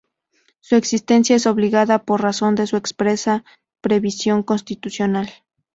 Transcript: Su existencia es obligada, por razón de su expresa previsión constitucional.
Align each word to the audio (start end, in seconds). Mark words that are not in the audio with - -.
Su 0.61 0.75
existencia 0.77 1.35
es 1.35 1.45
obligada, 1.45 2.05
por 2.05 2.23
razón 2.23 2.55
de 2.55 2.65
su 2.65 2.75
expresa 2.75 3.43
previsión 3.83 4.41
constitucional. 4.41 5.29